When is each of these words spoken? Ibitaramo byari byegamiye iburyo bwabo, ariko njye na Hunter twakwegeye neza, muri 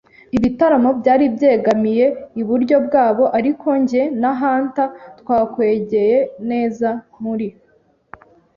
Ibitaramo 0.37 0.89
byari 0.99 1.25
byegamiye 1.35 2.05
iburyo 2.41 2.77
bwabo, 2.85 3.23
ariko 3.37 3.67
njye 3.81 4.01
na 4.21 4.31
Hunter 4.39 4.89
twakwegeye 5.19 6.17
neza, 6.49 6.89
muri 7.23 7.47